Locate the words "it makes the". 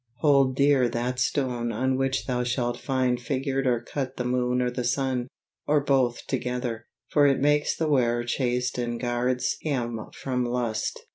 7.27-7.87